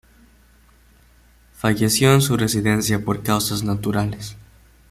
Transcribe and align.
Falleció 1.53 2.11
en 2.15 2.21
su 2.21 2.35
residencia 2.35 3.05
por 3.05 3.21
causas 3.21 3.61
naturales. 3.61 4.35